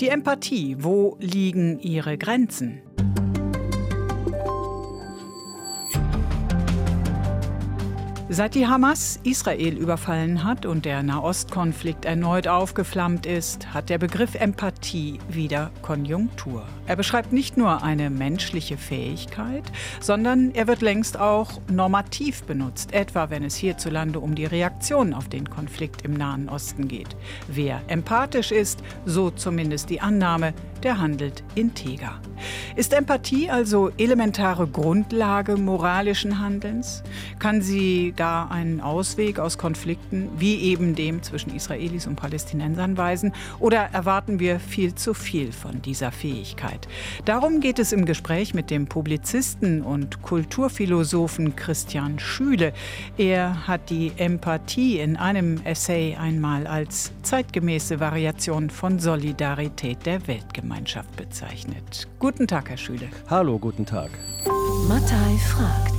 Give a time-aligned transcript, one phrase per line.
[0.00, 2.82] Die Empathie, wo liegen ihre Grenzen?
[8.30, 14.34] Seit die Hamas Israel überfallen hat und der Nahostkonflikt erneut aufgeflammt ist, hat der Begriff
[14.34, 16.66] Empathie wieder Konjunktur.
[16.86, 19.64] Er beschreibt nicht nur eine menschliche Fähigkeit,
[20.00, 25.30] sondern er wird längst auch normativ benutzt, etwa wenn es hierzulande um die Reaktion auf
[25.30, 27.16] den Konflikt im Nahen Osten geht.
[27.46, 30.52] Wer empathisch ist, so zumindest die Annahme,
[30.84, 32.20] der handelt integer.
[32.76, 37.02] Ist Empathie also elementare Grundlage moralischen Handelns?
[37.38, 43.32] Kann sie gar einen Ausweg aus Konflikten wie eben dem zwischen Israelis und Palästinensern weisen?
[43.58, 46.86] Oder erwarten wir viel zu viel von dieser Fähigkeit?
[47.24, 52.72] Darum geht es im Gespräch mit dem Publizisten und Kulturphilosophen Christian Schüle.
[53.16, 60.26] Er hat die Empathie in einem Essay einmal als zeitgemäße Variation von Solidarität der
[60.68, 62.08] Weltgemeinschaft bezeichnet.
[62.18, 63.08] Guten Tag, Herr Schüle.
[63.28, 64.10] Hallo, guten Tag.
[64.86, 65.94] Mattei fragt.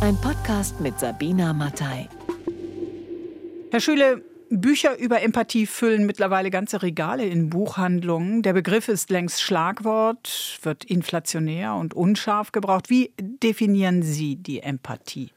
[0.00, 2.08] Ein Podcast mit Sabina Mattei.
[3.72, 8.42] Herr Schüle, Bücher über Empathie füllen mittlerweile ganze Regale in Buchhandlungen.
[8.42, 12.90] Der Begriff ist längst Schlagwort, wird inflationär und unscharf gebraucht.
[12.90, 15.30] Wie definieren Sie die Empathie?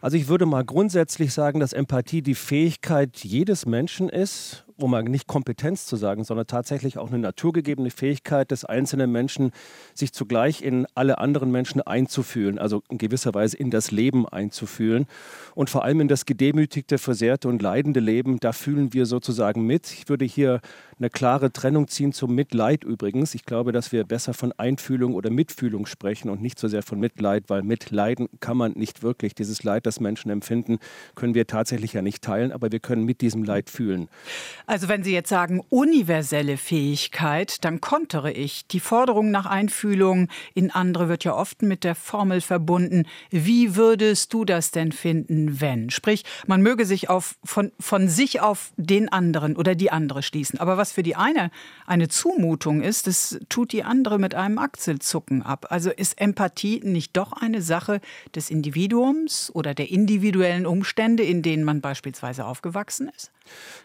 [0.00, 5.02] Also ich würde mal grundsätzlich sagen, dass Empathie die Fähigkeit jedes Menschen ist, um mal
[5.02, 9.52] nicht Kompetenz zu sagen, sondern tatsächlich auch eine naturgegebene Fähigkeit des einzelnen Menschen,
[9.94, 15.06] sich zugleich in alle anderen Menschen einzufühlen, also in gewisser Weise in das Leben einzufühlen
[15.54, 19.92] und vor allem in das gedemütigte, versehrte und leidende Leben, da fühlen wir sozusagen mit.
[19.92, 20.60] Ich würde hier
[20.98, 23.34] eine klare Trennung ziehen zum Mitleid übrigens.
[23.34, 27.00] Ich glaube, dass wir besser von Einfühlung oder Mitfühlung sprechen und nicht so sehr von
[27.00, 29.34] Mitleid, weil Mitleiden kann man nicht wirklich.
[29.34, 30.78] Dieses Leid, das Menschen empfinden,
[31.14, 34.08] können wir tatsächlich ja nicht teilen, aber wir können mit diesem Leid fühlen.
[34.66, 38.66] Also wenn Sie jetzt sagen universelle Fähigkeit, dann kontere ich.
[38.66, 43.04] Die Forderung nach Einfühlung in andere wird ja oft mit der Formel verbunden.
[43.30, 45.90] Wie würdest du das denn finden, wenn?
[45.90, 50.58] Sprich, man möge sich auf, von, von sich auf den anderen oder die andere schließen.
[50.58, 51.50] Aber was für die eine
[51.86, 55.66] eine Zumutung ist, das tut die andere mit einem Achselzucken ab.
[55.68, 58.00] Also ist Empathie nicht doch eine Sache
[58.34, 63.30] des Individuums oder der individuellen Umstände, in denen man beispielsweise aufgewachsen ist?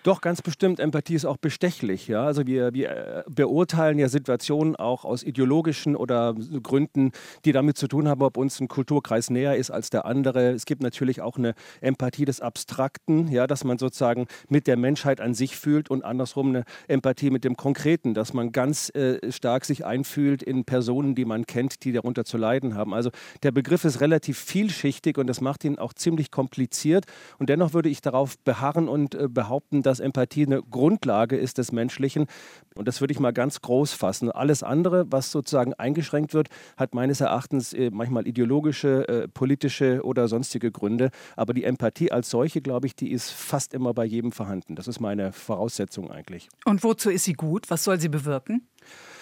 [0.04, 0.69] Doch, ganz bestimmt.
[0.78, 2.08] Empathie ist auch bestechlich.
[2.08, 2.26] Ja?
[2.26, 7.12] Also wir, wir äh, beurteilen ja Situationen auch aus ideologischen oder Gründen,
[7.46, 10.52] die damit zu tun haben, ob uns ein Kulturkreis näher ist als der andere.
[10.52, 15.22] Es gibt natürlich auch eine Empathie des Abstrakten, ja, dass man sozusagen mit der Menschheit
[15.22, 19.66] an sich fühlt und andersrum eine Empathie mit dem Konkreten, dass man ganz äh, stark
[19.66, 22.94] sich einfühlt in Personen, die man kennt, die darunter zu leiden haben.
[22.94, 23.10] Also
[23.44, 27.06] der Begriff ist relativ vielschichtig und das macht ihn auch ziemlich kompliziert.
[27.38, 31.72] Und dennoch würde ich darauf beharren und äh, behaupten, dass Empathie eine Grundlage ist des
[31.72, 32.28] Menschlichen.
[32.76, 34.32] Und das würde ich mal ganz groß fassen.
[34.32, 40.28] Alles andere, was sozusagen eingeschränkt wird, hat meines Erachtens äh, manchmal ideologische, äh, politische oder
[40.28, 41.12] sonstige Gründe.
[41.36, 44.76] Aber die Empathie als solche, glaube ich, die ist fast immer bei jedem vorhanden.
[44.76, 46.50] Das ist meine Voraussetzung eigentlich.
[46.66, 47.70] Und wozu ist sie gut?
[47.70, 48.68] Was soll sie bewirken?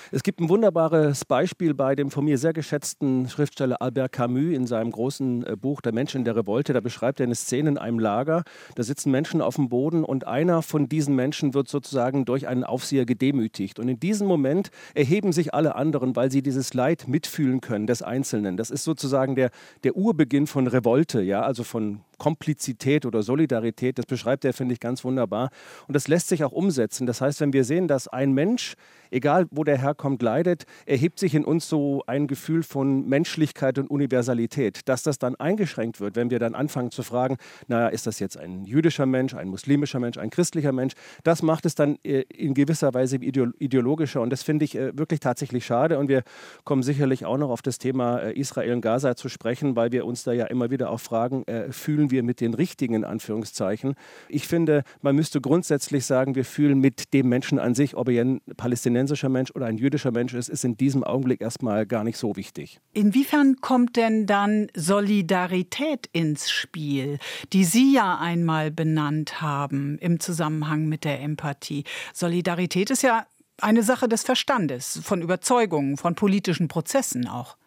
[0.09, 4.65] Es gibt ein wunderbares Beispiel bei dem von mir sehr geschätzten Schriftsteller Albert Camus in
[4.65, 6.71] seinem großen äh, Buch Der Mensch in der Revolte.
[6.71, 8.43] Da beschreibt er eine Szene in einem Lager.
[8.75, 12.63] Da sitzen Menschen auf dem Boden und einer von diesen Menschen wird sozusagen durch einen
[12.63, 13.79] Aufseher gedemütigt.
[13.79, 18.01] Und in diesem Moment erheben sich alle anderen, weil sie dieses Leid mitfühlen können des
[18.01, 18.55] Einzelnen.
[18.55, 19.49] Das ist sozusagen der,
[19.83, 23.97] der Urbeginn von Revolte, ja, also von Komplizität oder Solidarität.
[23.97, 25.49] Das beschreibt er, finde ich, ganz wunderbar.
[25.87, 27.07] Und das lässt sich auch umsetzen.
[27.07, 28.75] Das heißt, wenn wir sehen, dass ein Mensch
[29.11, 33.89] egal wo der herkommt, leidet, erhebt sich in uns so ein Gefühl von Menschlichkeit und
[33.89, 34.87] Universalität.
[34.87, 38.37] Dass das dann eingeschränkt wird, wenn wir dann anfangen zu fragen, naja, ist das jetzt
[38.37, 42.53] ein jüdischer Mensch, ein muslimischer Mensch, ein christlicher Mensch, das macht es dann äh, in
[42.53, 46.23] gewisser Weise ideologischer und das finde ich äh, wirklich tatsächlich schade und wir
[46.63, 50.05] kommen sicherlich auch noch auf das Thema äh, Israel und Gaza zu sprechen, weil wir
[50.05, 53.95] uns da ja immer wieder auch fragen, fühlen wir mit den richtigen Anführungszeichen.
[54.29, 58.23] Ich finde, man müsste grundsätzlich sagen, wir fühlen mit dem Menschen an sich, ob er
[58.23, 62.17] ein palästinensischer Mensch oder ein jüdischer Mensch ist, ist in diesem Augenblick erstmal gar nicht
[62.17, 62.79] so wichtig.
[62.93, 67.19] Inwiefern kommt denn dann Solidarität ins Spiel,
[67.53, 71.83] die Sie ja einmal benannt haben im Zusammenhang mit der Empathie?
[72.13, 73.25] Solidarität ist ja
[73.61, 77.57] eine Sache des Verstandes, von Überzeugungen, von politischen Prozessen auch.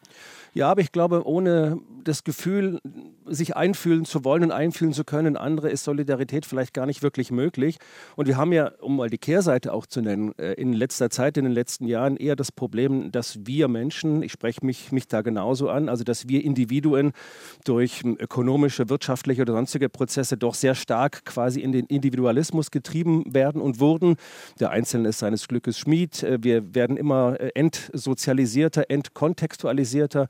[0.52, 2.81] Ja, aber ich glaube, ohne das Gefühl,
[3.26, 5.37] sich einfühlen zu wollen und einfühlen zu können.
[5.37, 7.79] Andere ist Solidarität vielleicht gar nicht wirklich möglich.
[8.17, 11.37] Und wir haben ja, um mal die Kehrseite auch zu nennen, äh, in letzter Zeit,
[11.37, 15.23] in den letzten Jahren eher das Problem, dass wir Menschen, ich spreche mich, mich da
[15.23, 17.12] genauso an, also dass wir Individuen
[17.64, 23.25] durch hm, ökonomische, wirtschaftliche oder sonstige Prozesse doch sehr stark quasi in den Individualismus getrieben
[23.32, 24.17] werden und wurden.
[24.58, 26.23] Der Einzelne ist seines Glückes Schmied.
[26.23, 30.26] Äh, wir werden immer äh, entsozialisierter, entkontextualisierter.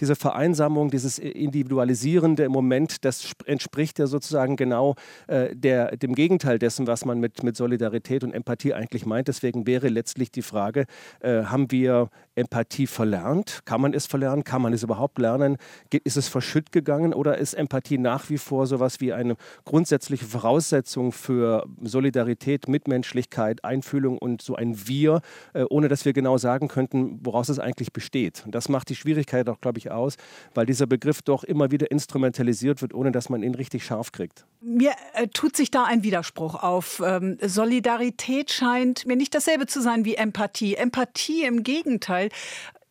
[0.00, 4.94] Diese Vereinsamung, dieses Individualisierende im Moment, das entspricht ja sozusagen genau
[5.26, 9.28] äh, der, dem Gegenteil dessen, was man mit, mit Solidarität und Empathie eigentlich meint.
[9.28, 10.86] Deswegen wäre letztlich die Frage,
[11.20, 13.60] äh, haben wir Empathie verlernt?
[13.64, 14.44] Kann man es verlernen?
[14.44, 15.56] Kann man es überhaupt lernen?
[16.02, 20.24] Ist es verschütt gegangen oder ist Empathie nach wie vor so etwas wie eine grundsätzliche
[20.24, 25.20] Voraussetzung für Solidarität, Mitmenschlichkeit, Einfühlung und so ein Wir,
[25.52, 28.42] äh, ohne dass wir genau sagen könnten, woraus es eigentlich besteht?
[28.44, 30.16] Und das macht die Schwierigkeit auch, glaube ich, aus,
[30.54, 34.46] weil dieser Begriff doch immer wieder instrumentalisiert wird, ohne dass man ihn richtig scharf kriegt.
[34.60, 37.02] Mir äh, tut sich da ein Widerspruch auf.
[37.04, 40.74] Ähm, Solidarität scheint mir nicht dasselbe zu sein wie Empathie.
[40.74, 42.28] Empathie im Gegenteil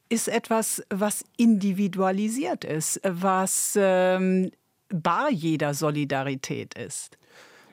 [0.10, 4.52] ist etwas, was individualisiert ist, was ähm,
[4.90, 7.18] bar jeder Solidarität ist.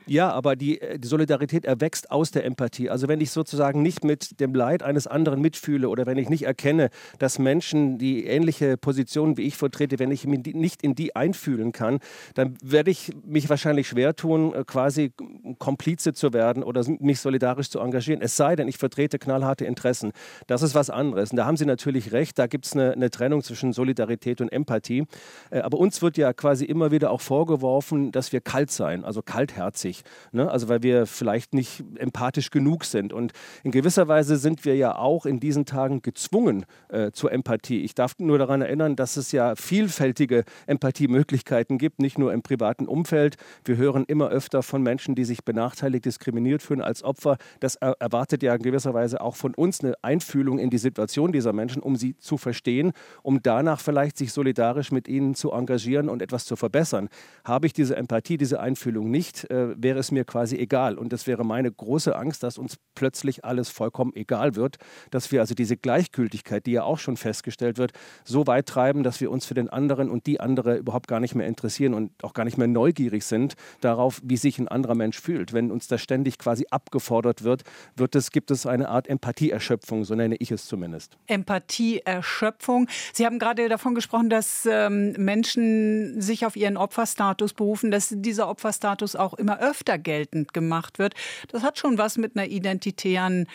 [0.06, 2.91] Ja, aber die, äh, die, Solidarität erwächst aus der Empathie.
[2.91, 6.44] Also wenn ich sozusagen nicht mit dem Leid eines anderen mitfühle oder wenn ich nicht
[6.44, 11.14] erkenne, dass Menschen die ähnliche Position wie ich vertrete, wenn ich mich nicht in die
[11.14, 12.00] einfühlen kann,
[12.35, 15.12] dann werde ich mich wahrscheinlich schwer tun, äh, quasi
[15.58, 18.23] Komplize zu werden oder mich solidarisch zu engagieren.
[18.23, 20.12] Es sei denn, ich vertrete knallharte Interessen.
[20.46, 21.31] Das ist was anderes.
[21.31, 24.50] Und da haben Sie natürlich recht, da gibt es eine, eine, Trennung zwischen Solidarität und
[24.50, 25.05] Empathie.
[25.50, 29.23] Äh, aber uns wird ja quasi immer wieder auch vorgeworfen, dass wir kalt seien, also
[29.23, 29.90] kaltherzig.
[30.33, 30.51] Ne?
[30.51, 33.13] Also weil wir vielleicht nicht empathisch genug sind.
[33.13, 33.33] Und
[33.65, 37.83] in gewisser Weise sind wir ja auch in diesen Tagen gezwungen äh, zur Empathie.
[37.83, 42.87] Ich darf nur daran erinnern, dass es ja vielfältige Empathiemöglichkeiten gibt, nicht nur im privaten
[42.87, 43.37] Umfeld.
[43.65, 47.37] Wir hören immer öfter von Menschen, die sich benachteiligt, diskriminiert fühlen als Opfer.
[47.61, 51.33] Das er erwartet ja in gewisser Weise auch von uns eine Einfühlung in die Situation
[51.33, 52.93] dieser Menschen, um sie zu verstehen,
[53.23, 57.09] um danach vielleicht sich solidarisch mit ihnen zu engagieren und etwas zu verbessern.
[57.45, 60.99] Habe ich diese Empathie, diese Einfühlung nicht, äh, wäre es mir quasi egal.
[60.99, 64.77] Und das wäre meine große Angst, dass uns plötzlich alles vollkommen egal wird,
[65.11, 67.93] dass wir also diese Gleichgültigkeit, die ja auch schon festgestellt wird,
[68.25, 71.35] so weit treiben, dass wir uns für den anderen und die andere überhaupt gar nicht
[71.35, 75.21] mehr interessieren und auch gar nicht mehr neugierig sind darauf, wie sich ein anderer Mensch
[75.21, 75.53] fühlt.
[75.53, 77.62] Wenn uns das ständig quasi abgefordert wird,
[77.97, 81.17] wird es, gibt es eine Art Empathieerschöpfung, so nenne ich es zumindest.
[81.27, 82.88] Empathieerschöpfung.
[83.12, 88.49] Sie haben gerade davon gesprochen, dass ähm, Menschen sich auf ihren Opferstatus berufen, dass dieser
[88.49, 91.14] Opferstatus auch immer öfter öfter geltend gemacht wird.
[91.49, 93.46] Das hat schon was mit einer identitären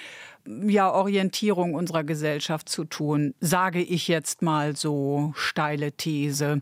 [0.47, 6.62] ja, Orientierung unserer Gesellschaft zu tun, sage ich jetzt mal so steile These.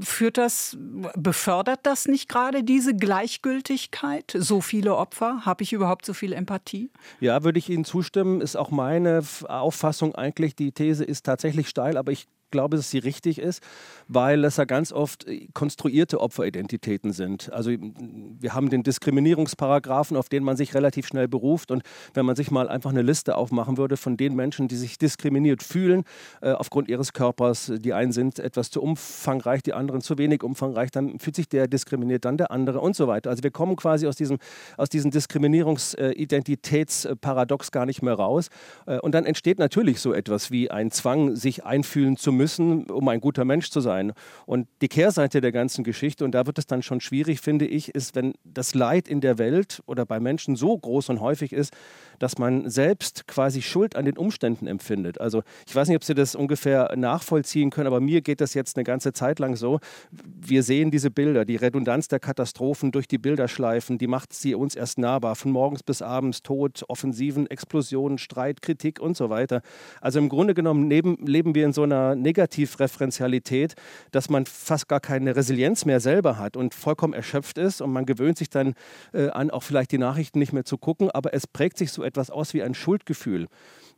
[0.00, 0.76] Führt das,
[1.16, 4.34] befördert das nicht gerade diese Gleichgültigkeit?
[4.36, 5.46] So viele Opfer?
[5.46, 6.90] Habe ich überhaupt so viel Empathie?
[7.20, 8.40] Ja, würde ich Ihnen zustimmen.
[8.40, 10.56] Ist auch meine Auffassung eigentlich.
[10.56, 13.62] Die These ist tatsächlich steil, aber ich glaube, dass sie richtig ist,
[14.08, 17.52] weil es ja ganz oft äh, konstruierte Opferidentitäten sind.
[17.52, 21.70] Also wir haben den Diskriminierungsparagraphen, auf den man sich relativ schnell beruft.
[21.70, 21.82] Und
[22.14, 25.62] wenn man sich mal einfach eine Liste aufmachen würde von den Menschen, die sich diskriminiert
[25.62, 26.04] fühlen
[26.40, 30.90] äh, aufgrund ihres Körpers, die einen sind etwas zu umfangreich, die anderen zu wenig umfangreich,
[30.90, 33.30] dann fühlt sich der diskriminiert, dann der andere und so weiter.
[33.30, 34.38] Also wir kommen quasi aus diesem,
[34.76, 38.48] aus diesem Diskriminierungsidentitätsparadox gar nicht mehr raus.
[38.86, 43.06] Äh, und dann entsteht natürlich so etwas wie ein Zwang, sich einfühlen zu müssen, um
[43.08, 44.14] ein guter Mensch zu sein.
[44.46, 47.94] Und die Kehrseite der ganzen Geschichte, und da wird es dann schon schwierig, finde ich,
[47.94, 51.74] ist, wenn das Leid in der Welt oder bei Menschen so groß und häufig ist,
[52.18, 55.20] dass man selbst quasi Schuld an den Umständen empfindet.
[55.20, 58.76] Also ich weiß nicht, ob Sie das ungefähr nachvollziehen können, aber mir geht das jetzt
[58.76, 59.78] eine ganze Zeit lang so.
[60.10, 64.74] Wir sehen diese Bilder, die Redundanz der Katastrophen durch die Bilderschleifen, die macht sie uns
[64.74, 69.62] erst nahbar, von morgens bis abends, Tod, Offensiven, Explosionen, Streit, Kritik und so weiter.
[70.00, 73.74] Also im Grunde genommen neben, leben wir in so einer Negativreferenzialität,
[74.10, 78.04] dass man fast gar keine Resilienz mehr selber hat und vollkommen erschöpft ist und man
[78.04, 78.74] gewöhnt sich dann
[79.14, 82.02] äh, an, auch vielleicht die Nachrichten nicht mehr zu gucken, aber es prägt sich so
[82.02, 83.48] etwas aus wie ein Schuldgefühl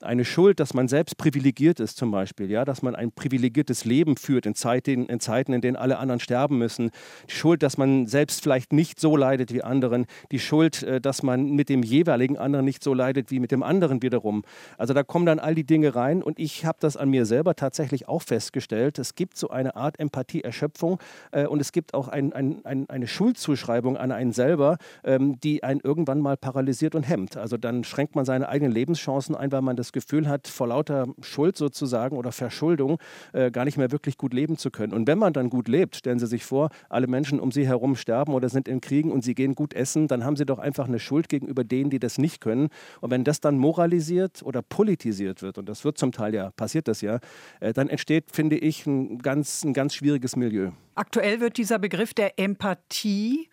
[0.02, 4.16] eine Schuld, dass man selbst privilegiert ist zum Beispiel, ja, dass man ein privilegiertes Leben
[4.16, 6.90] führt in Zeiten, in Zeiten, in denen alle anderen sterben müssen.
[7.28, 10.06] Die Schuld, dass man selbst vielleicht nicht so leidet wie anderen.
[10.32, 13.62] Die Schuld, äh, dass man mit dem jeweiligen anderen nicht so leidet wie mit dem
[13.62, 14.42] anderen wiederum.
[14.78, 17.54] Also da kommen dann all die Dinge rein und ich habe das an mir selber
[17.54, 18.98] tatsächlich auch festgestellt.
[18.98, 20.98] Es gibt so eine Art Empathieerschöpfung
[21.32, 25.62] äh, und es gibt auch ein, ein, ein, eine Schuldzuschreibung an einen selber, ähm, die
[25.62, 27.36] einen irgendwann mal paralysiert und hemmt.
[27.36, 30.68] Also dann schränkt man seine eigenen Lebenschancen ein, weil man das das Gefühl hat, vor
[30.68, 32.98] lauter Schuld sozusagen oder Verschuldung
[33.32, 34.92] äh, gar nicht mehr wirklich gut leben zu können.
[34.92, 37.96] Und wenn man dann gut lebt, stellen Sie sich vor, alle Menschen um Sie herum
[37.96, 40.86] sterben oder sind in Kriegen und Sie gehen gut essen, dann haben Sie doch einfach
[40.86, 42.68] eine Schuld gegenüber denen, die das nicht können.
[43.00, 46.86] Und wenn das dann moralisiert oder politisiert wird, und das wird zum Teil ja, passiert
[46.86, 47.18] das ja,
[47.58, 50.70] äh, dann entsteht, finde ich, ein ganz, ein ganz schwieriges Milieu.
[50.94, 53.48] Aktuell wird dieser Begriff der Empathie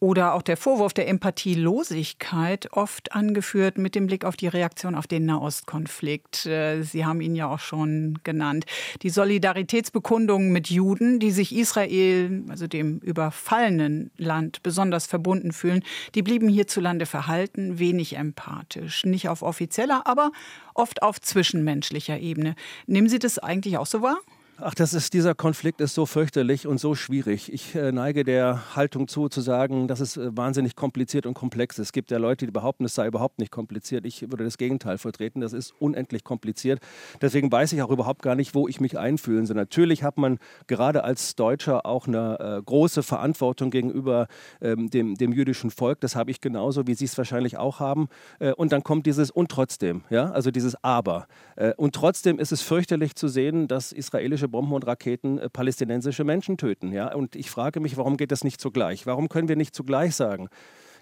[0.00, 5.06] oder auch der Vorwurf der Empathielosigkeit oft angeführt mit dem Blick auf die Reaktion auf
[5.06, 6.46] den Nahostkonflikt.
[6.46, 8.66] Äh, Sie haben ihn ja auch schon genannt.
[9.02, 15.82] Die Solidaritätsbekundungen mit Juden, die sich Israel, also dem überfallenen Land, besonders verbunden fühlen,
[16.14, 19.04] die blieben hierzulande verhalten, wenig empathisch.
[19.04, 20.32] Nicht auf offizieller, aber
[20.74, 22.56] oft auf zwischenmenschlicher Ebene.
[22.86, 24.18] Nehmen Sie das eigentlich auch so wahr?
[24.58, 27.52] Ach, das ist, dieser Konflikt ist so fürchterlich und so schwierig.
[27.52, 31.80] Ich äh, neige der Haltung zu, zu sagen, dass es äh, wahnsinnig kompliziert und komplex
[31.80, 31.86] ist.
[31.88, 34.06] Es gibt ja Leute, die behaupten, es sei überhaupt nicht kompliziert.
[34.06, 35.40] Ich würde das Gegenteil vertreten.
[35.40, 36.78] Das ist unendlich kompliziert.
[37.20, 39.56] Deswegen weiß ich auch überhaupt gar nicht, wo ich mich einfühlen soll.
[39.56, 44.28] Natürlich hat man gerade als Deutscher auch eine äh, große Verantwortung gegenüber
[44.60, 46.00] ähm, dem, dem jüdischen Volk.
[46.00, 48.06] Das habe ich genauso, wie Sie es wahrscheinlich auch haben.
[48.38, 51.26] Äh, und dann kommt dieses und trotzdem, ja, also dieses Aber.
[51.76, 56.24] Und trotzdem ist es fürchterlich zu sehen, dass israelische israelische Bomben und Raketen äh, palästinensische
[56.24, 56.92] Menschen töten.
[56.92, 57.14] Ja?
[57.14, 59.06] Und ich frage mich, warum geht das nicht zugleich?
[59.06, 60.48] Warum können wir nicht zugleich sagen,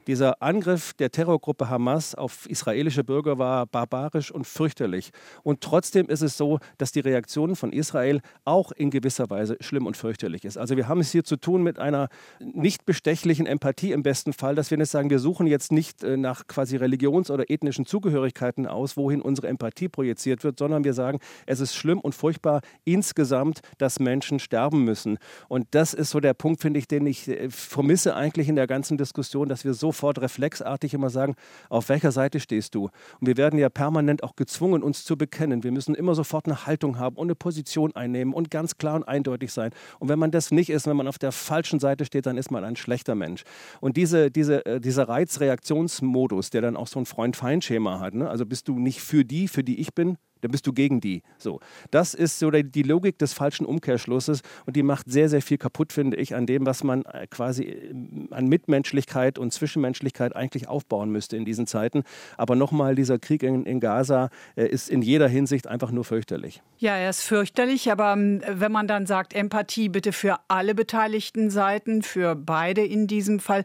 [0.06, 5.10] dieser Angriff der Terrorgruppe Hamas auf israelische Bürger war barbarisch und fürchterlich.
[5.42, 9.86] Und trotzdem ist es so, dass die Reaktion von Israel auch in gewisser Weise schlimm
[9.86, 10.58] und fürchterlich ist.
[10.58, 12.08] Also wir haben es hier zu tun mit einer
[12.40, 16.16] nicht bestechlichen Empathie im besten Fall, dass wir nicht sagen, wir suchen jetzt nicht äh,
[16.16, 21.20] nach quasi religions- oder ethnischen Zugehörigkeiten aus, wohin unsere Empathie projiziert wird, sondern wir sagen,
[21.46, 25.18] es ist schlimm und furchtbar insgesamt, dass Menschen sterben müssen.
[25.48, 28.66] Und das ist so der Punkt, finde ich, den ich äh, vermisse eigentlich in der
[28.66, 31.34] ganzen Diskussion, dass wir so sofort reflexartig immer sagen,
[31.68, 32.84] auf welcher Seite stehst du?
[32.84, 35.62] Und wir werden ja permanent auch gezwungen, uns zu bekennen.
[35.62, 39.04] Wir müssen immer sofort eine Haltung haben und eine Position einnehmen und ganz klar und
[39.04, 39.70] eindeutig sein.
[39.98, 42.50] Und wenn man das nicht ist, wenn man auf der falschen Seite steht, dann ist
[42.50, 43.44] man ein schlechter Mensch.
[43.80, 48.30] Und diese, diese, äh, dieser Reizreaktionsmodus, der dann auch so ein Freund-Feind-Schema hat, ne?
[48.30, 51.22] also bist du nicht für die, für die ich bin, dann bist du gegen die.
[51.38, 55.58] So, das ist so die Logik des falschen Umkehrschlusses und die macht sehr, sehr viel
[55.58, 57.94] kaputt, finde ich, an dem, was man äh, quasi äh,
[58.30, 62.02] an Mitmenschlichkeit und Zwischenmenschlichkeit eigentlich aufbauen müsste in diesen Zeiten.
[62.36, 66.62] Aber nochmal, dieser Krieg in, in Gaza äh, ist in jeder Hinsicht einfach nur fürchterlich.
[66.78, 71.50] Ja, er ist fürchterlich, aber ähm, wenn man dann sagt, Empathie bitte für alle beteiligten
[71.50, 73.64] Seiten, für beide in diesem Fall,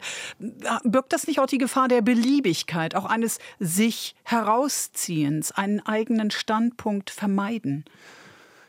[0.84, 6.67] birgt das nicht auch die Gefahr der Beliebigkeit, auch eines sich herausziehens, einen eigenen Stand
[6.68, 7.84] Standpunkt vermeiden?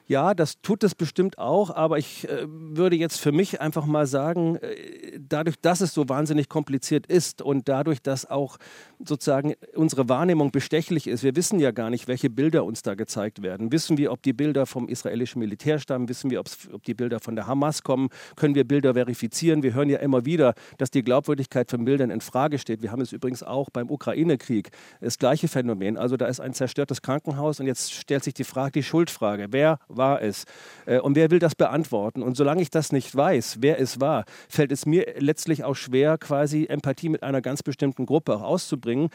[0.10, 4.08] Ja, das tut es bestimmt auch, aber ich äh, würde jetzt für mich einfach mal
[4.08, 8.58] sagen, äh, dadurch, dass es so wahnsinnig kompliziert ist und dadurch, dass auch
[8.98, 13.44] sozusagen unsere Wahrnehmung bestechlich ist, wir wissen ja gar nicht, welche Bilder uns da gezeigt
[13.44, 13.72] werden.
[13.72, 16.10] Wissen wir, ob die Bilder vom israelischen Militär stammen?
[16.10, 18.10] Wissen wir, ob die Bilder von der Hamas kommen?
[18.36, 19.62] Können wir Bilder verifizieren?
[19.62, 22.82] Wir hören ja immer wieder, dass die Glaubwürdigkeit von Bildern in Frage steht.
[22.82, 25.98] Wir haben es übrigens auch beim Ukraine-Krieg, das gleiche Phänomen.
[25.98, 29.50] Also da ist ein zerstörtes Krankenhaus und jetzt stellt sich die Frage, die Schuldfrage.
[29.52, 30.46] Wer war es?
[30.88, 32.24] Äh, und wer will das beantworten?
[32.24, 36.18] Und solange ich das nicht weiß, wer es war, fällt es mir letztlich auch schwer,
[36.18, 39.10] quasi Empathie mit einer ganz bestimmten Gruppe auch auszubringen.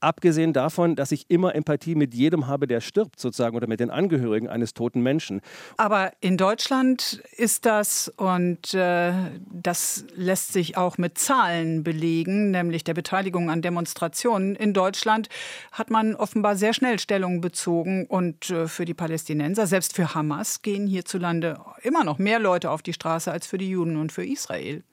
[0.00, 3.90] Abgesehen davon, dass ich immer Empathie mit jedem habe, der stirbt, sozusagen, oder mit den
[3.90, 5.40] Angehörigen eines toten Menschen.
[5.78, 9.12] Aber in Deutschland ist das, und äh,
[9.50, 14.54] das lässt sich auch mit Zahlen belegen, nämlich der Beteiligung an Demonstrationen.
[14.54, 15.28] In Deutschland
[15.72, 20.60] hat man offenbar sehr schnell Stellung bezogen und äh, für die Palästinenser, selbst für Hamas,
[20.60, 24.26] gehen hierzulande immer noch mehr Leute auf die Straße als für die Juden und für
[24.26, 24.84] Israel.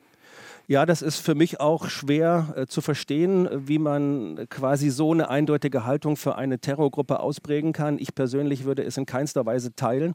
[0.65, 5.29] Ja, das ist für mich auch schwer äh, zu verstehen, wie man quasi so eine
[5.29, 7.99] eindeutige Haltung für eine Terrorgruppe ausprägen kann.
[7.99, 10.13] Ich persönlich würde es in keinster Weise teilen.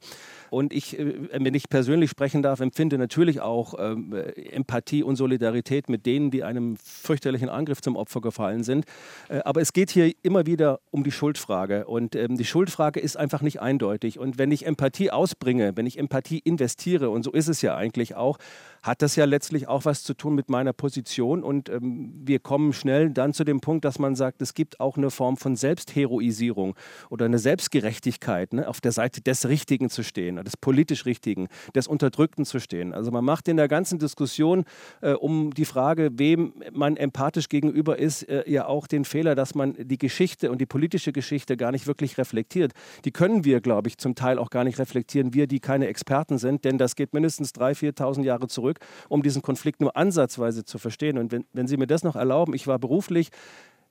[0.50, 5.16] Und ich, äh, wenn ich persönlich sprechen darf, empfinde natürlich auch ähm, äh, Empathie und
[5.16, 8.84] Solidarität mit denen, die einem fürchterlichen Angriff zum Opfer gefallen sind.
[9.28, 11.86] Äh, aber es geht hier immer wieder um die Schuldfrage.
[11.86, 14.18] Und ähm, die Schuldfrage ist einfach nicht eindeutig.
[14.18, 18.14] Und wenn ich Empathie ausbringe, wenn ich Empathie investiere, und so ist es ja eigentlich
[18.14, 18.38] auch,
[18.82, 21.42] hat das ja letztlich auch was zu tun mit meiner Position.
[21.42, 24.96] Und ähm, wir kommen schnell dann zu dem Punkt, dass man sagt, es gibt auch
[24.96, 26.74] eine Form von Selbstheroisierung
[27.10, 31.86] oder eine Selbstgerechtigkeit, ne, auf der Seite des Richtigen zu stehen, des politisch Richtigen, des
[31.86, 32.92] Unterdrückten zu stehen.
[32.94, 34.64] Also man macht in der ganzen Diskussion
[35.00, 39.54] äh, um die Frage, wem man empathisch gegenüber ist, äh, ja auch den Fehler, dass
[39.54, 42.72] man die Geschichte und die politische Geschichte gar nicht wirklich reflektiert.
[43.04, 46.38] Die können wir, glaube ich, zum Teil auch gar nicht reflektieren, wir, die keine Experten
[46.38, 48.78] sind, denn das geht mindestens 3.000, 4.000 Jahre zurück,
[49.08, 51.18] um diesen Konflikt nur ansatzweise zu verstehen.
[51.18, 53.30] Und wenn, wenn Sie mir das noch erlauben, ich war beruflich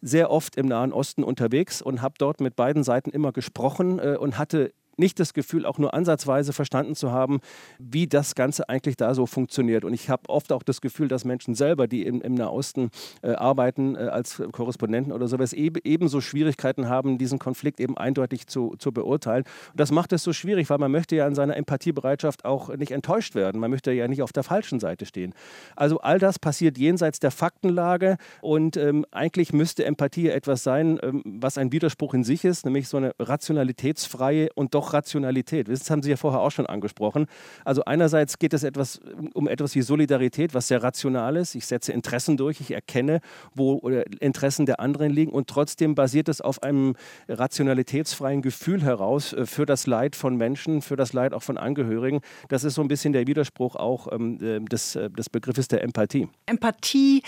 [0.02, 4.18] sehr oft im Nahen Osten unterwegs und habe dort mit beiden Seiten immer gesprochen äh,
[4.20, 7.40] und hatte nicht das Gefühl, auch nur ansatzweise verstanden zu haben,
[7.80, 9.86] wie das Ganze eigentlich da so funktioniert.
[9.86, 12.90] Und ich habe oft auch das Gefühl, dass Menschen selber, die im, im Nahosten
[13.22, 18.48] äh, arbeiten äh, als Korrespondenten oder sowas, eben, ebenso Schwierigkeiten haben, diesen Konflikt eben eindeutig
[18.48, 19.44] zu, zu beurteilen.
[19.72, 22.92] Und das macht es so schwierig, weil man möchte ja in seiner Empathiebereitschaft auch nicht
[22.92, 23.60] enttäuscht werden.
[23.62, 25.34] Man möchte ja nicht auf der falschen Seite stehen.
[25.76, 31.22] Also all das passiert jenseits der Faktenlage und ähm, eigentlich müsste Empathie etwas sein, ähm,
[31.26, 35.68] was ein Widerspruch in sich ist, nämlich so eine rationalitätsfreie und doch auch Rationalität.
[35.68, 37.28] Das haben Sie ja vorher auch schon angesprochen.
[37.66, 39.00] Also einerseits geht es etwas
[39.34, 41.56] um etwas wie Solidarität, was sehr rational ist.
[41.56, 43.20] Ich setze Interessen durch, ich erkenne,
[43.54, 43.78] wo
[44.20, 46.96] Interessen der anderen liegen und trotzdem basiert es auf einem
[47.28, 52.22] rationalitätsfreien Gefühl heraus äh, für das Leid von Menschen, für das Leid auch von Angehörigen.
[52.50, 55.84] Das ist so ein bisschen der Widerspruch auch ähm, äh, des, äh, des Begriffes der
[55.84, 56.28] Empathie.
[56.46, 57.24] Empathie,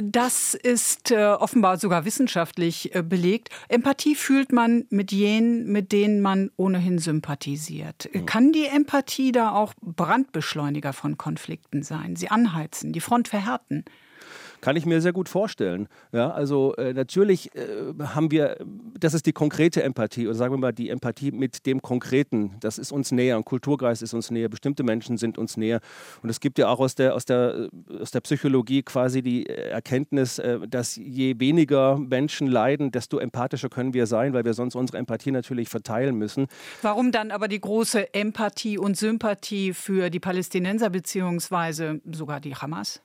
[0.00, 3.50] das ist äh, offenbar sogar wissenschaftlich äh, belegt.
[3.68, 8.08] Empathie fühlt man mit jenen, mit denen man ohnehin sympathisiert.
[8.12, 8.26] Mhm.
[8.26, 12.16] Kann die Empathie da auch Brandbeschleuniger von Konflikten sein?
[12.16, 13.84] Sie anheizen, die Front verhärten?
[14.62, 15.88] Kann ich mir sehr gut vorstellen.
[16.12, 18.56] Ja, also äh, natürlich äh, haben wir,
[18.98, 22.54] das ist die konkrete Empathie oder sagen wir mal die Empathie mit dem Konkreten.
[22.60, 23.36] Das ist uns näher.
[23.36, 24.48] Ein Kulturkreis ist uns näher.
[24.48, 25.80] Bestimmte Menschen sind uns näher.
[26.22, 30.38] Und es gibt ja auch aus der, aus der, aus der Psychologie quasi die Erkenntnis,
[30.38, 34.98] äh, dass je weniger Menschen leiden, desto empathischer können wir sein, weil wir sonst unsere
[34.98, 36.46] Empathie natürlich verteilen müssen.
[36.82, 43.02] Warum dann aber die große Empathie und Sympathie für die Palästinenser beziehungsweise sogar die Hamas?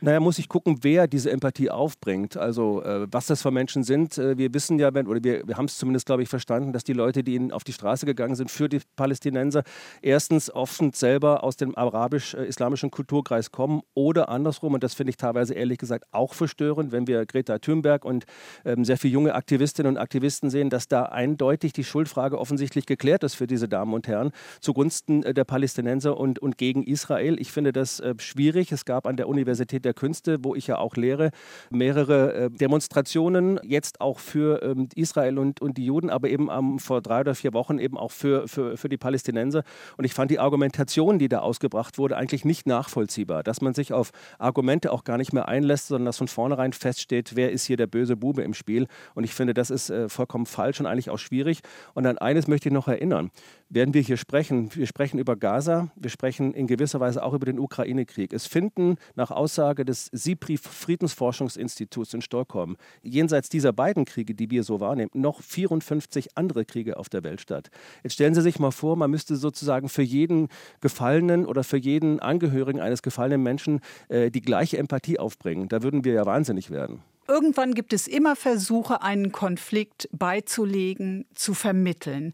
[0.00, 2.36] Naja, muss ich gucken, wer diese Empathie aufbringt.
[2.36, 4.18] Also, äh, was das für Menschen sind.
[4.18, 6.84] Äh, wir wissen ja, wenn, oder wir, wir haben es zumindest, glaube ich, verstanden, dass
[6.84, 9.62] die Leute, die auf die Straße gegangen sind für die Palästinenser,
[10.02, 14.74] erstens offen selber aus dem arabisch-islamischen Kulturkreis kommen oder andersrum.
[14.74, 18.24] Und das finde ich teilweise ehrlich gesagt auch verstörend, wenn wir Greta Thunberg und
[18.64, 23.24] ähm, sehr viele junge Aktivistinnen und Aktivisten sehen, dass da eindeutig die Schuldfrage offensichtlich geklärt
[23.24, 27.40] ist für diese Damen und Herren zugunsten äh, der Palästinenser und, und gegen Israel.
[27.40, 28.70] Ich finde das äh, schwierig.
[28.70, 31.30] Es gab an der Universität Universität der Künste, wo ich ja auch lehre,
[31.70, 36.80] mehrere äh, Demonstrationen, jetzt auch für ähm, Israel und, und die Juden, aber eben ähm,
[36.80, 39.62] vor drei oder vier Wochen eben auch für, für, für die Palästinenser.
[39.96, 43.44] Und ich fand die Argumentation, die da ausgebracht wurde, eigentlich nicht nachvollziehbar.
[43.44, 47.36] Dass man sich auf Argumente auch gar nicht mehr einlässt, sondern dass von vornherein feststeht,
[47.36, 48.88] wer ist hier der böse Bube im Spiel.
[49.14, 51.60] Und ich finde, das ist äh, vollkommen falsch und eigentlich auch schwierig.
[51.94, 53.30] Und an eines möchte ich noch erinnern.
[53.68, 57.46] Werden wir hier sprechen, wir sprechen über Gaza, wir sprechen in gewisser Weise auch über
[57.46, 58.32] den Ukraine-Krieg.
[58.32, 64.62] Es finden nach Aussage des SIPRI Friedensforschungsinstituts in Stockholm jenseits dieser beiden Kriege, die wir
[64.62, 67.68] so wahrnehmen, noch 54 andere Kriege auf der Welt statt.
[68.02, 70.48] Jetzt stellen Sie sich mal vor, man müsste sozusagen für jeden
[70.80, 75.68] Gefallenen oder für jeden Angehörigen eines gefallenen Menschen äh, die gleiche Empathie aufbringen.
[75.68, 77.02] Da würden wir ja wahnsinnig werden.
[77.28, 82.32] Irgendwann gibt es immer Versuche, einen Konflikt beizulegen, zu vermitteln.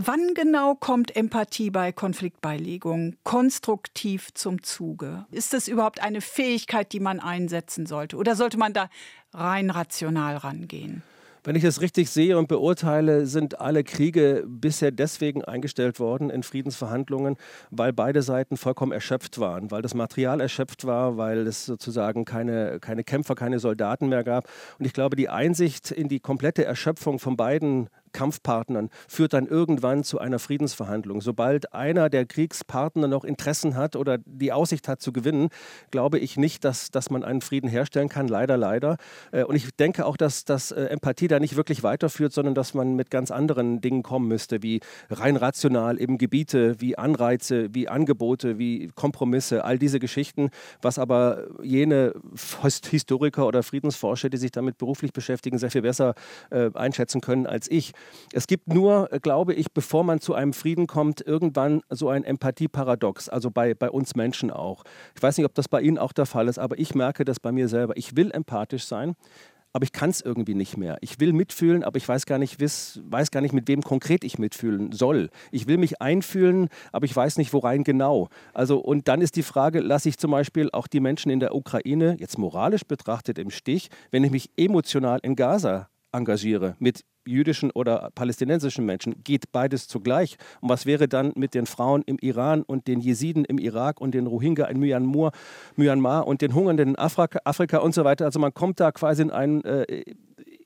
[0.00, 5.26] Wann genau kommt Empathie bei Konfliktbeilegung konstruktiv zum Zuge?
[5.32, 8.16] Ist das überhaupt eine Fähigkeit, die man einsetzen sollte?
[8.16, 8.90] Oder sollte man da
[9.34, 11.02] rein rational rangehen?
[11.42, 16.42] Wenn ich es richtig sehe und beurteile, sind alle Kriege bisher deswegen eingestellt worden in
[16.42, 17.36] Friedensverhandlungen,
[17.70, 22.78] weil beide Seiten vollkommen erschöpft waren, weil das Material erschöpft war, weil es sozusagen keine,
[22.80, 24.48] keine Kämpfer, keine Soldaten mehr gab.
[24.78, 30.04] Und ich glaube, die Einsicht in die komplette Erschöpfung von beiden Kampfpartnern führt dann irgendwann
[30.04, 31.20] zu einer Friedensverhandlung.
[31.20, 35.48] Sobald einer der Kriegspartner noch Interessen hat oder die Aussicht hat zu gewinnen,
[35.90, 38.28] glaube ich nicht, dass, dass man einen Frieden herstellen kann.
[38.28, 38.96] Leider, leider.
[39.32, 42.74] Äh, und ich denke auch, dass, dass äh, Empathie da nicht wirklich weiterführt, sondern dass
[42.74, 47.88] man mit ganz anderen Dingen kommen müsste, wie rein rational eben Gebiete, wie Anreize, wie
[47.88, 50.50] Angebote, wie Kompromisse, all diese Geschichten,
[50.82, 52.14] was aber jene
[52.90, 56.14] Historiker oder Friedensforscher, die sich damit beruflich beschäftigen, sehr viel besser
[56.50, 57.92] äh, einschätzen können als ich.
[58.32, 63.28] Es gibt nur, glaube ich, bevor man zu einem Frieden kommt, irgendwann so ein Empathieparadox,
[63.28, 64.84] also bei, bei uns Menschen auch.
[65.14, 67.40] Ich weiß nicht, ob das bei Ihnen auch der Fall ist, aber ich merke das
[67.40, 67.96] bei mir selber.
[67.96, 69.14] Ich will empathisch sein,
[69.72, 70.98] aber ich kann es irgendwie nicht mehr.
[71.00, 74.24] Ich will mitfühlen, aber ich weiß gar, nicht, wiss, weiß gar nicht, mit wem konkret
[74.24, 75.30] ich mitfühlen soll.
[75.50, 78.28] Ich will mich einfühlen, aber ich weiß nicht, worein genau.
[78.54, 81.54] Also, und dann ist die Frage, lasse ich zum Beispiel auch die Menschen in der
[81.54, 87.70] Ukraine, jetzt moralisch betrachtet, im Stich, wenn ich mich emotional in Gaza engagiere, mit jüdischen
[87.70, 90.36] oder palästinensischen Menschen, geht beides zugleich.
[90.60, 94.12] Und was wäre dann mit den Frauen im Iran und den Jesiden im Irak und
[94.12, 95.32] den Rohingya in Myanmar,
[95.76, 98.24] Myanmar und den Hungernden in Afrika, Afrika und so weiter?
[98.24, 100.04] Also man kommt da quasi in einen äh,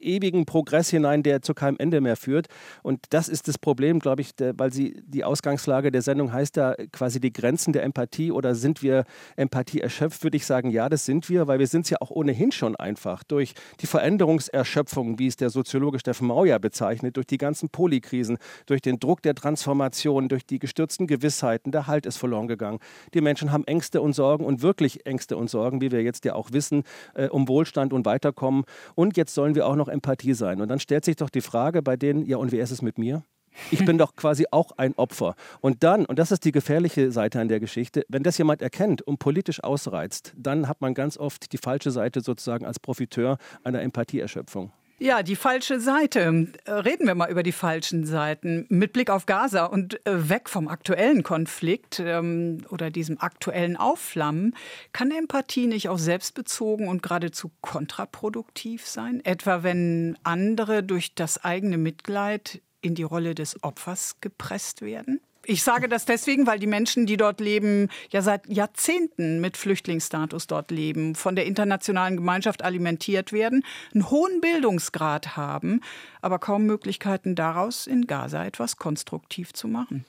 [0.03, 2.49] ewigen Progress hinein, der zu keinem Ende mehr führt.
[2.83, 6.75] Und das ist das Problem, glaube ich, weil sie die Ausgangslage der Sendung heißt da
[6.93, 9.05] quasi die Grenzen der Empathie oder sind wir
[9.37, 12.11] Empathie erschöpft, würde ich sagen, ja, das sind wir, weil wir sind es ja auch
[12.11, 17.39] ohnehin schon einfach durch die Veränderungserschöpfung, wie es der Soziologe Steffen Mauer bezeichnet, durch die
[17.39, 22.49] ganzen Polykrisen, durch den Druck der Transformation, durch die gestürzten Gewissheiten, der Halt ist verloren
[22.49, 22.79] gegangen.
[23.15, 26.35] Die Menschen haben Ängste und Sorgen und wirklich Ängste und Sorgen, wie wir jetzt ja
[26.35, 26.85] auch wissen,
[27.15, 28.65] äh, um Wohlstand und Weiterkommen.
[28.95, 30.61] Und jetzt sollen wir auch noch Empathie sein.
[30.61, 32.99] Und dann stellt sich doch die Frage bei denen, ja, und wie ist es mit
[32.99, 33.23] mir?
[33.71, 35.35] Ich bin doch quasi auch ein Opfer.
[35.61, 39.03] Und dann, und das ist die gefährliche Seite an der Geschichte, wenn das jemand erkennt
[39.03, 43.83] und politisch ausreizt, dann hat man ganz oft die falsche Seite sozusagen als Profiteur einer
[43.83, 44.73] Empathieerschöpfung.
[45.03, 46.47] Ja, die falsche Seite.
[46.65, 48.67] Reden wir mal über die falschen Seiten.
[48.69, 54.55] Mit Blick auf Gaza und äh, weg vom aktuellen Konflikt ähm, oder diesem aktuellen Aufflammen,
[54.93, 59.21] kann Empathie nicht auch selbstbezogen und geradezu kontraproduktiv sein?
[59.25, 65.21] Etwa wenn andere durch das eigene Mitleid in die Rolle des Opfers gepresst werden?
[65.45, 70.47] Ich sage das deswegen, weil die Menschen, die dort leben, ja seit Jahrzehnten mit Flüchtlingsstatus
[70.47, 75.81] dort leben, von der internationalen Gemeinschaft alimentiert werden, einen hohen Bildungsgrad haben,
[76.21, 80.05] aber kaum Möglichkeiten daraus in Gaza etwas konstruktiv zu machen.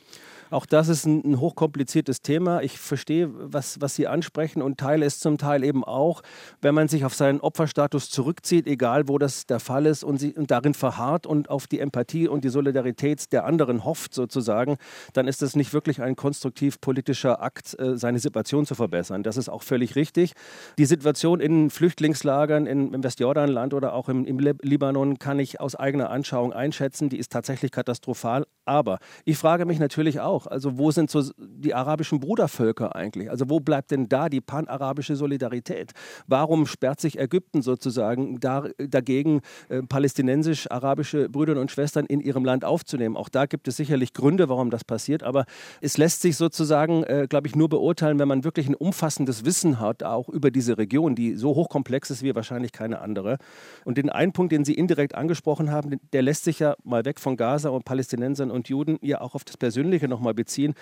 [0.54, 2.62] Auch das ist ein, ein hochkompliziertes Thema.
[2.62, 6.22] Ich verstehe, was, was Sie ansprechen und teile es zum Teil eben auch,
[6.62, 10.34] wenn man sich auf seinen Opferstatus zurückzieht, egal wo das der Fall ist und, sie,
[10.34, 14.78] und darin verharrt und auf die Empathie und die Solidarität der anderen hofft sozusagen,
[15.13, 19.24] dann ist das nicht wirklich ein konstruktiv politischer Akt, äh, seine Situation zu verbessern.
[19.24, 20.34] Das ist auch völlig richtig.
[20.78, 25.76] Die Situation in Flüchtlingslagern in, im Westjordanland oder auch im, im Libanon kann ich aus
[25.76, 27.10] eigener Anschauung einschätzen.
[27.10, 28.46] Die ist tatsächlich katastrophal.
[28.66, 30.52] Aber ich frage mich natürlich auch, auch.
[30.52, 33.30] Also wo sind so die arabischen Brudervölker eigentlich?
[33.30, 35.92] Also wo bleibt denn da die panarabische Solidarität?
[36.28, 42.66] Warum sperrt sich Ägypten sozusagen da, dagegen, äh, palästinensisch-arabische Brüder und Schwestern in ihrem Land
[42.66, 43.18] aufzunehmen?
[43.18, 45.46] Auch da gibt es sicherlich Gründe, warum das passiert, aber
[45.82, 49.80] es lässt sich sozusagen, äh, glaube ich, nur beurteilen, wenn man wirklich ein umfassendes Wissen
[49.80, 53.38] hat, auch über diese Region, die so hochkomplex ist wie wahrscheinlich keine andere.
[53.86, 57.20] Und den einen Punkt, den Sie indirekt angesprochen haben, der lässt sich ja mal weg
[57.20, 60.74] von Gaza und Palästinensern und Juden ja auch auf das Persönliche nochmal mal beziehen.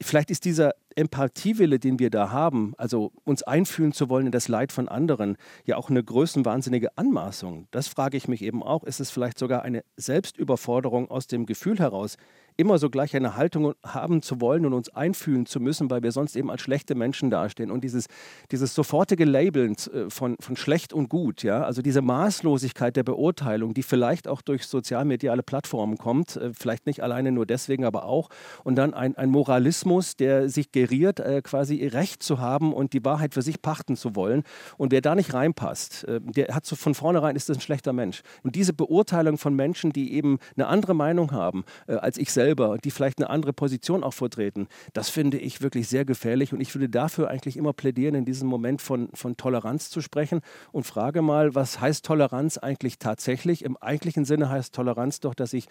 [0.00, 4.48] Vielleicht ist dieser Empathiewille, den wir da haben, also uns einfühlen zu wollen in das
[4.48, 7.68] Leid von anderen, ja auch eine größenwahnsinnige Anmaßung.
[7.70, 8.82] Das frage ich mich eben auch.
[8.82, 12.16] Ist es vielleicht sogar eine Selbstüberforderung aus dem Gefühl heraus,
[12.56, 16.12] immer so gleich eine Haltung haben zu wollen und uns einfühlen zu müssen, weil wir
[16.12, 17.70] sonst eben als schlechte Menschen dastehen.
[17.70, 18.06] Und dieses,
[18.50, 23.74] dieses sofortige Labeln äh, von, von schlecht und gut, ja, also diese Maßlosigkeit der Beurteilung,
[23.74, 28.28] die vielleicht auch durch sozialmediale Plattformen kommt, äh, vielleicht nicht alleine nur deswegen, aber auch.
[28.64, 33.04] Und dann ein, ein Moralismus, der sich geriert, äh, quasi Recht zu haben und die
[33.04, 34.42] Wahrheit für sich pachten zu wollen.
[34.76, 38.22] Und wer da nicht reinpasst, der hat so von vornherein ist das ein schlechter Mensch.
[38.42, 42.76] Und diese Beurteilung von Menschen, die eben eine andere Meinung haben als ich selbst, selber,
[42.78, 46.74] die vielleicht eine andere Position auch vertreten, das finde ich wirklich sehr gefährlich und ich
[46.74, 51.22] würde dafür eigentlich immer plädieren, in diesem Moment von, von Toleranz zu sprechen und frage
[51.22, 53.64] mal, was heißt Toleranz eigentlich tatsächlich?
[53.64, 55.66] Im eigentlichen Sinne heißt Toleranz doch, dass ich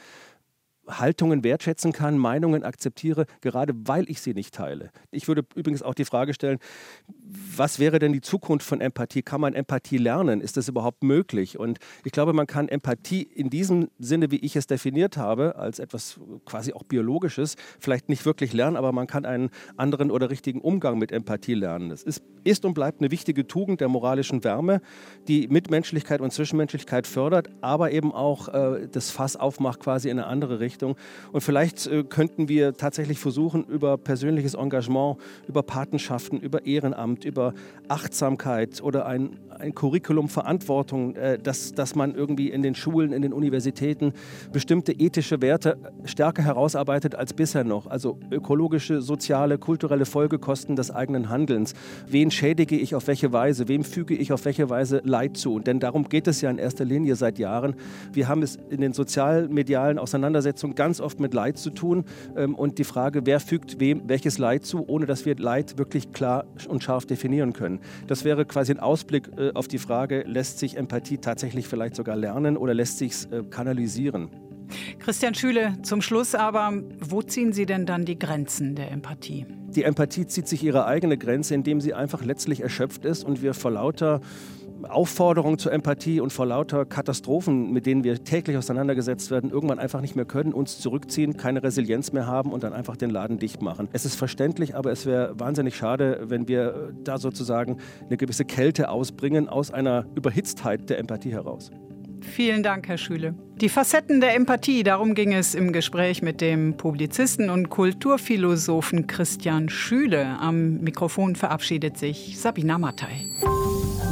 [0.87, 4.91] Haltungen wertschätzen kann, Meinungen akzeptiere, gerade weil ich sie nicht teile.
[5.11, 6.59] Ich würde übrigens auch die Frage stellen,
[7.17, 9.21] was wäre denn die Zukunft von Empathie?
[9.21, 10.41] Kann man Empathie lernen?
[10.41, 11.59] Ist das überhaupt möglich?
[11.59, 15.79] Und ich glaube, man kann Empathie in diesem Sinne, wie ich es definiert habe, als
[15.79, 20.61] etwas quasi auch Biologisches, vielleicht nicht wirklich lernen, aber man kann einen anderen oder richtigen
[20.61, 21.89] Umgang mit Empathie lernen.
[21.89, 24.81] Das ist, ist und bleibt eine wichtige Tugend der moralischen Wärme,
[25.27, 30.27] die Mitmenschlichkeit und Zwischenmenschlichkeit fördert, aber eben auch äh, das Fass aufmacht quasi in eine
[30.27, 30.95] andere Richtung Richtung.
[31.31, 35.17] Und vielleicht äh, könnten wir tatsächlich versuchen, über persönliches Engagement,
[35.47, 37.53] über Patenschaften, über Ehrenamt, über
[37.87, 43.21] Achtsamkeit oder ein, ein Curriculum Verantwortung, äh, dass, dass man irgendwie in den Schulen, in
[43.21, 44.13] den Universitäten
[44.51, 47.87] bestimmte ethische Werte stärker herausarbeitet als bisher noch.
[47.87, 51.73] Also ökologische, soziale, kulturelle Folgekosten des eigenen Handelns.
[52.07, 53.67] Wen schädige ich auf welche Weise?
[53.67, 55.59] Wem füge ich auf welche Weise Leid zu?
[55.59, 57.75] Denn darum geht es ja in erster Linie seit Jahren.
[58.11, 62.55] Wir haben es in den sozialmedialen Auseinandersetzungen Auseinandersetzung ganz oft mit Leid zu tun ähm,
[62.55, 66.45] und die Frage, wer fügt wem welches Leid zu, ohne dass wir Leid wirklich klar
[66.67, 67.79] und scharf definieren können.
[68.07, 72.15] Das wäre quasi ein Ausblick äh, auf die Frage, lässt sich Empathie tatsächlich vielleicht sogar
[72.15, 74.29] lernen oder lässt sich es äh, kanalisieren?
[74.99, 79.45] Christian Schüle, zum Schluss aber, wo ziehen Sie denn dann die Grenzen der Empathie?
[79.75, 83.53] Die Empathie zieht sich ihre eigene Grenze, indem sie einfach letztlich erschöpft ist und wir
[83.53, 84.21] vor lauter
[84.85, 90.01] Aufforderung zur Empathie und vor lauter Katastrophen, mit denen wir täglich auseinandergesetzt werden, irgendwann einfach
[90.01, 93.61] nicht mehr können, uns zurückziehen, keine Resilienz mehr haben und dann einfach den Laden dicht
[93.61, 93.89] machen.
[93.93, 98.89] Es ist verständlich, aber es wäre wahnsinnig schade, wenn wir da sozusagen eine gewisse Kälte
[98.89, 101.71] ausbringen aus einer Überhitztheit der Empathie heraus.
[102.21, 103.33] Vielen Dank, Herr Schüle.
[103.55, 109.69] Die Facetten der Empathie, darum ging es im Gespräch mit dem Publizisten und Kulturphilosophen Christian
[109.69, 110.37] Schüle.
[110.39, 113.25] Am Mikrofon verabschiedet sich Sabina Mattei.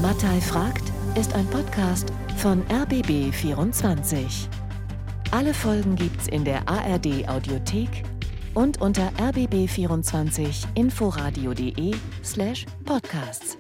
[0.02, 4.48] Mattei fragt ist ein Podcast von RBB24.
[5.32, 8.06] Alle Folgen gibt's in der ARD Audiothek
[8.54, 13.58] und unter rbb24inforadio.de slash podcasts.